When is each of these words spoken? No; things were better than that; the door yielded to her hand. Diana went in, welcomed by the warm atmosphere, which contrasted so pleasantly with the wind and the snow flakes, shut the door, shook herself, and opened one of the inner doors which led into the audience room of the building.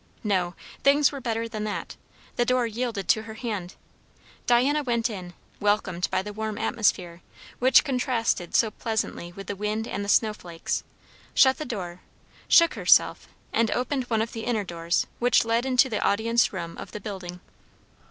No; 0.23 0.55
things 0.83 1.11
were 1.11 1.21
better 1.21 1.47
than 1.47 1.63
that; 1.65 1.95
the 2.35 2.43
door 2.43 2.65
yielded 2.65 3.07
to 3.09 3.21
her 3.21 3.35
hand. 3.35 3.75
Diana 4.47 4.81
went 4.81 5.11
in, 5.11 5.35
welcomed 5.59 6.09
by 6.09 6.23
the 6.23 6.33
warm 6.33 6.57
atmosphere, 6.57 7.21
which 7.59 7.83
contrasted 7.83 8.55
so 8.55 8.71
pleasantly 8.71 9.31
with 9.33 9.45
the 9.45 9.55
wind 9.55 9.87
and 9.87 10.03
the 10.03 10.09
snow 10.09 10.33
flakes, 10.33 10.83
shut 11.35 11.59
the 11.59 11.65
door, 11.65 12.01
shook 12.47 12.73
herself, 12.73 13.27
and 13.53 13.69
opened 13.69 14.05
one 14.05 14.23
of 14.23 14.31
the 14.33 14.45
inner 14.45 14.63
doors 14.63 15.05
which 15.19 15.45
led 15.45 15.67
into 15.67 15.87
the 15.87 16.01
audience 16.03 16.51
room 16.51 16.79
of 16.79 16.93
the 16.93 16.99
building. 16.99 17.39